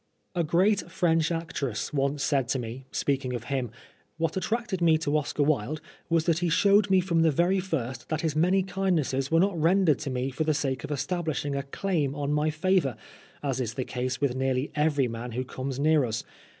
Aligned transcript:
A 0.33 0.43
great 0.43 0.89
French 0.89 1.31
actress 1.31 1.93
once 1.93 2.23
said 2.23 2.47
to 2.47 2.57
me, 2.57 2.85
speaking 2.91 3.35
of 3.35 3.43
him," 3.53 3.69
What 4.17 4.35
attracted 4.35 4.81
me 4.81 4.97
to 4.97 5.15
Oscar 5.15 5.43
Wilde 5.43 5.79
was 6.09 6.23
that 6.25 6.39
he 6.39 6.49
showed 6.49 6.89
me 6.89 7.01
from 7.01 7.21
the 7.21 7.29
very 7.29 7.59
first 7.59 8.09
that 8.09 8.21
his 8.21 8.35
many 8.35 8.63
kindnesses 8.63 9.29
were 9.29 9.39
not 9.39 9.55
rendered 9.61 9.99
to 9.99 10.09
me 10.09 10.31
for 10.31 10.43
the 10.43 10.55
sake 10.55 10.83
of 10.83 10.89
establishing 10.89 11.55
a 11.55 11.61
claim 11.61 12.15
on 12.15 12.33
my 12.33 12.49
favour, 12.49 12.97
as 13.43 13.61
is 13.61 13.75
the 13.75 13.85
case 13.85 14.19
with 14.19 14.33
nearly 14.33 14.71
every 14.73 15.07
man 15.07 15.33
who 15.33 15.43
comes 15.45 15.79
near 15.79 16.03
us. 16.05 16.23